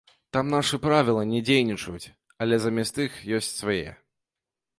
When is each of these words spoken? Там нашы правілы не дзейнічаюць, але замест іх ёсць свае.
Там 0.35 0.45
нашы 0.53 0.77
правілы 0.85 1.23
не 1.33 1.41
дзейнічаюць, 1.49 2.11
але 2.47 2.55
замест 2.65 2.95
іх 3.05 3.21
ёсць 3.39 3.53
свае. 3.61 3.89